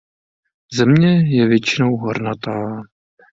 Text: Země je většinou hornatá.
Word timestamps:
Země 0.73 1.35
je 1.37 1.47
většinou 1.47 1.97
hornatá. 1.97 2.81